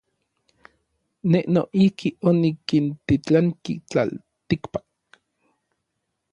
Nej 1.33 1.43
noijki 1.57 2.07
onikintitlanki 2.31 3.73
tlaltikpak. 3.89 4.87